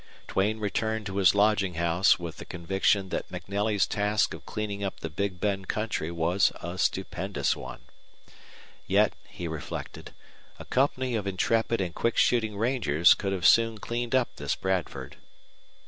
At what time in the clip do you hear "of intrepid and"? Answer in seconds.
11.13-11.93